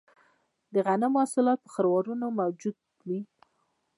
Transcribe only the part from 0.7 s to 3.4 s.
د غنمو حاصلات په خروارونو موجود وي